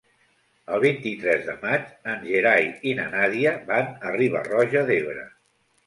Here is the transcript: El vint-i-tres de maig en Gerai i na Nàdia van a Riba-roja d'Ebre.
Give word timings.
El 0.77 0.81
vint-i-tres 0.83 1.43
de 1.51 1.55
maig 1.67 1.93
en 2.15 2.27
Gerai 2.31 2.67
i 2.93 2.97
na 3.03 3.07
Nàdia 3.15 3.55
van 3.71 3.97
a 4.11 4.19
Riba-roja 4.21 4.89
d'Ebre. 4.93 5.33